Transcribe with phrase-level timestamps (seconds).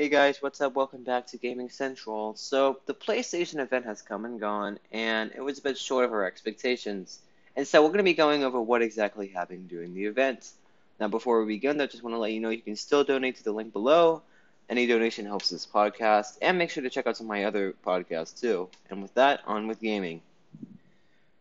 [0.00, 0.76] Hey guys, what's up?
[0.76, 2.34] Welcome back to Gaming Central.
[2.34, 6.12] So, the PlayStation event has come and gone, and it was a bit short of
[6.14, 7.18] our expectations.
[7.54, 10.52] And so, we're going to be going over what exactly happened during the event.
[10.98, 13.36] Now, before we begin, I just want to let you know you can still donate
[13.36, 14.22] to the link below.
[14.70, 17.74] Any donation helps this podcast, and make sure to check out some of my other
[17.86, 18.70] podcasts too.
[18.88, 20.22] And with that, on with gaming.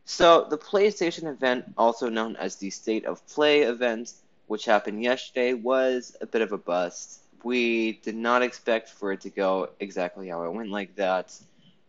[0.04, 4.12] So, the PlayStation event, also known as the State of Play event,
[4.48, 9.22] which happened yesterday, was a bit of a bust we did not expect for it
[9.22, 11.34] to go exactly how it went like that.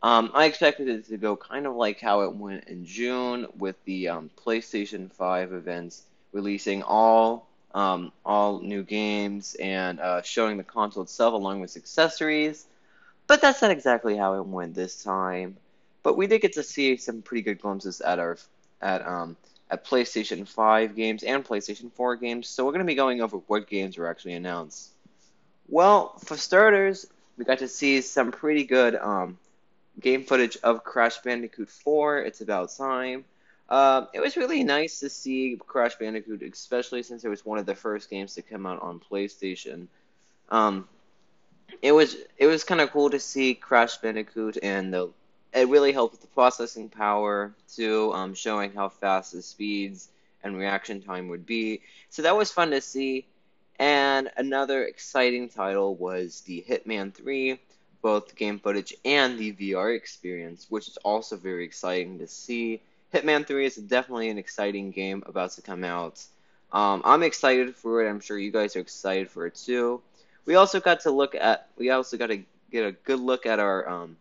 [0.02, 3.76] Um, I expected it to go kind of like how it went in June with
[3.84, 6.02] the um, PlayStation 5 events
[6.32, 12.66] releasing all um, all new games and uh, showing the console itself along with accessories.
[13.28, 15.56] But that's not exactly how it went this time.
[16.02, 18.38] But we did get to see some pretty good glimpses at our
[18.80, 19.36] at um
[19.70, 22.48] at PlayStation 5 games and PlayStation 4 games.
[22.48, 24.90] So we're going to be going over what games were actually announced.
[25.70, 27.06] Well, for starters,
[27.38, 29.38] we got to see some pretty good um,
[30.00, 32.22] game footage of Crash Bandicoot 4.
[32.22, 33.24] It's about time.
[33.68, 37.66] Uh, it was really nice to see Crash Bandicoot, especially since it was one of
[37.66, 39.86] the first games to come out on PlayStation.
[40.48, 40.88] Um,
[41.82, 45.10] it was it was kind of cool to see Crash Bandicoot, and the
[45.54, 50.08] it really helped with the processing power too, um, showing how fast the speeds
[50.42, 51.80] and reaction time would be.
[52.08, 53.26] So that was fun to see.
[53.80, 57.58] And another exciting title was the Hitman 3,
[58.02, 62.82] both game footage and the VR experience, which is also very exciting to see.
[63.14, 66.22] Hitman 3 is definitely an exciting game about to come out.
[66.72, 68.10] Um, I'm excited for it.
[68.10, 70.02] I'm sure you guys are excited for it too.
[70.44, 71.68] We also got to look at.
[71.78, 74.18] We also got to get a good look at our um,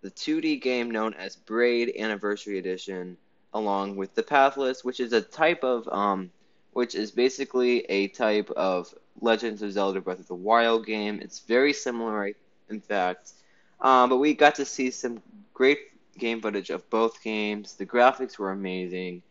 [0.00, 3.18] the 2D game known as Braid Anniversary Edition,
[3.52, 6.30] along with the Pathless, which is a type of um,
[6.72, 11.20] which is basically a type of Legends of Zelda Breath of the Wild game.
[11.20, 12.30] It's very similar,
[12.68, 13.32] in fact.
[13.80, 15.22] Um, but we got to see some
[15.54, 15.78] great
[16.18, 17.74] game footage of both games.
[17.74, 19.22] The graphics were amazing.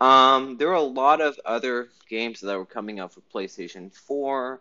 [0.00, 4.60] Um, there were a lot of other games that were coming out for PlayStation 4.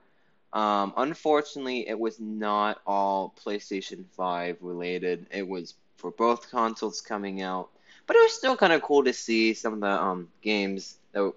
[0.52, 5.28] Um, unfortunately, it was not all PlayStation 5 related.
[5.31, 7.69] It was for both consoles coming out.
[8.08, 11.31] But it was still kind of cool to see some of the um, games that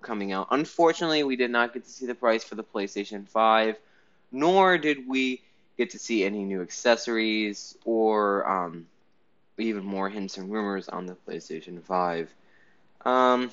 [0.00, 0.48] coming out.
[0.50, 3.76] Unfortunately, we did not get to see the price for the PlayStation 5,
[4.32, 5.42] nor did we
[5.76, 8.86] get to see any new accessories or um,
[9.58, 12.32] even more hints and rumors on the PlayStation 5.
[13.04, 13.50] Um,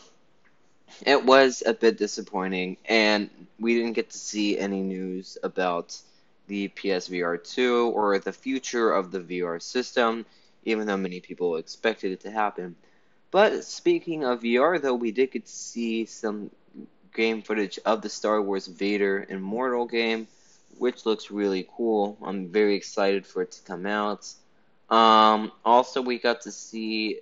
[1.06, 3.30] it was a bit disappointing, and
[3.60, 5.98] we didn't get to see any news about
[6.48, 10.26] the PSVR 2 or the future of the VR system,
[10.66, 12.76] even though many people expected it to happen.
[13.32, 16.52] But speaking of VR, though, we did get to see some
[17.14, 20.28] game footage of the Star Wars Vader Immortal game,
[20.78, 22.18] which looks really cool.
[22.22, 24.28] I'm very excited for it to come out.
[24.90, 27.20] Um, also, we got to see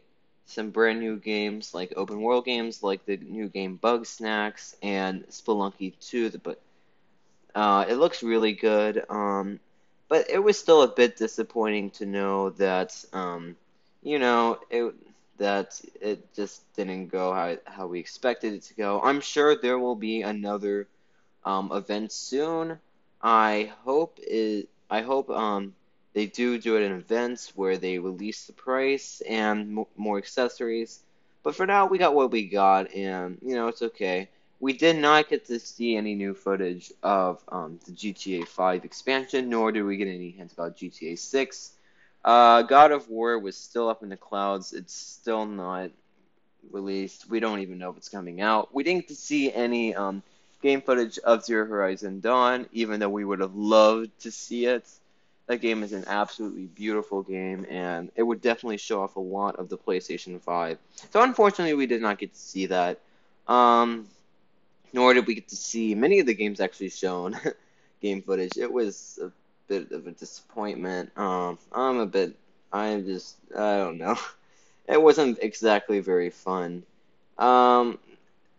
[0.47, 5.93] some brand new games, like open world games, like the new game Bugsnax and Spelunky
[6.01, 6.31] 2.
[6.43, 6.59] But
[7.53, 9.03] uh, it looks really good.
[9.09, 9.59] Um,
[10.07, 13.55] but it was still a bit disappointing to know that, um,
[14.01, 14.95] you know, it
[15.39, 19.01] that it just didn't go how how we expected it to go.
[19.01, 20.87] I'm sure there will be another
[21.43, 22.79] um, event soon.
[23.21, 24.69] I hope it.
[24.89, 25.73] I hope um,
[26.13, 30.99] they do do it in events where they release the price and more accessories.
[31.43, 34.29] But for now, we got what we got, and you know it's okay.
[34.59, 39.49] We did not get to see any new footage of um, the GTA 5 expansion,
[39.49, 41.71] nor did we get any hints about GTA 6.
[42.23, 44.73] Uh, God of War was still up in the clouds.
[44.73, 45.91] It's still not
[46.71, 47.29] released.
[47.29, 48.73] We don't even know if it's coming out.
[48.73, 50.21] We didn't see any um,
[50.61, 54.85] game footage of Zero Horizon Dawn, even though we would have loved to see it.
[55.47, 59.55] That game is an absolutely beautiful game, and it would definitely show off a lot
[59.55, 60.77] of the PlayStation 5.
[61.11, 62.99] So, unfortunately, we did not get to see that.
[63.47, 64.07] Um,
[64.93, 67.35] nor did we get to see many of the games actually shown
[68.01, 68.57] game footage.
[68.57, 69.31] It was a
[69.69, 71.17] bit of a disappointment.
[71.17, 72.35] Um, I'm a bit,
[72.73, 74.17] I'm just, I don't know.
[74.89, 76.81] It wasn't exactly very fun.
[77.37, 77.99] Um,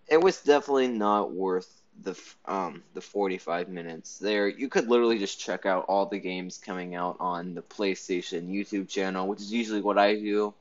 [0.07, 1.69] it was definitely not worth
[2.03, 2.17] the
[2.47, 4.49] um the 45 minutes there.
[4.49, 8.89] You could literally just check out all the games coming out on the PlayStation YouTube
[8.89, 10.55] channel, which is usually what I do.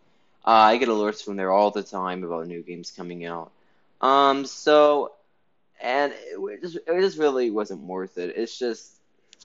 [0.45, 3.51] Uh, I get alerts from there all the time about new games coming out.
[4.01, 5.13] Um, so,
[5.81, 8.35] and it just it just really wasn't worth it.
[8.37, 8.98] It's just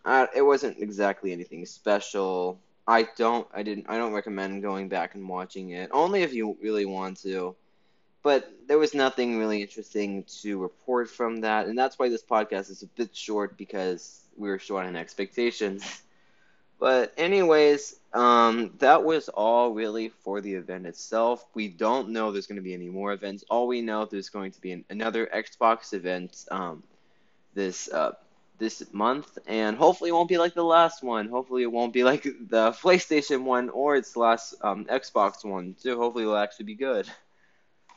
[0.04, 2.58] uh, it wasn't exactly anything special.
[2.86, 5.90] I don't I didn't I don't recommend going back and watching it.
[5.92, 7.54] Only if you really want to.
[8.22, 12.70] But there was nothing really interesting to report from that, and that's why this podcast
[12.70, 16.02] is a bit short because we were short on expectations.
[16.80, 21.46] But anyways, um, that was all really for the event itself.
[21.54, 23.44] We don't know there's going to be any more events.
[23.48, 26.82] All we know there's going to be an, another Xbox event um,
[27.54, 28.12] this uh,
[28.58, 31.28] this month, and hopefully it won't be like the last one.
[31.28, 35.74] Hopefully it won't be like the PlayStation one or its last um, Xbox one.
[35.78, 37.08] So hopefully it'll actually be good.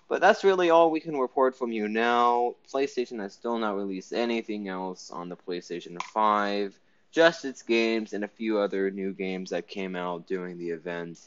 [0.09, 2.55] But that's really all we can report from you now.
[2.73, 6.79] PlayStation has still not released anything else on the PlayStation 5,
[7.11, 11.19] just its games and a few other new games that came out during the event.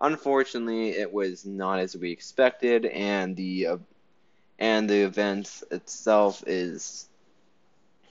[0.00, 3.76] Unfortunately, it was not as we expected, and the uh,
[4.58, 7.08] and the event itself is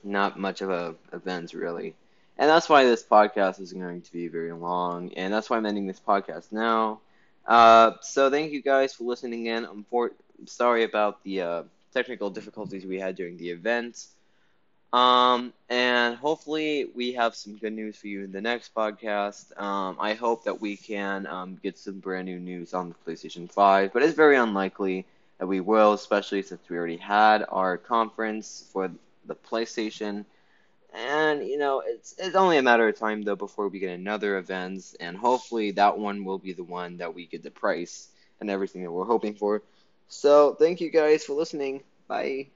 [0.05, 1.95] not much of a event really.
[2.37, 5.65] And that's why this podcast is going to be very long, and that's why I'm
[5.65, 7.01] ending this podcast now.
[7.45, 9.65] Uh, so thank you guys for listening in.
[9.65, 10.11] I'm for-
[10.45, 11.63] sorry about the uh,
[11.93, 14.05] technical difficulties we had during the event.
[14.93, 19.57] Um, and hopefully we have some good news for you in the next podcast.
[19.59, 23.51] Um, I hope that we can um, get some brand new news on the PlayStation
[23.51, 25.05] 5, but it's very unlikely
[25.39, 28.89] that we will, especially since we already had our conference for
[29.27, 30.25] the PlayStation
[30.95, 34.37] and you know, it's it's only a matter of time though before we get another
[34.37, 38.07] event, and hopefully that one will be the one that we get the price
[38.39, 39.61] and everything that we're hoping for.
[40.07, 41.83] So thank you guys for listening.
[42.07, 42.47] Bye.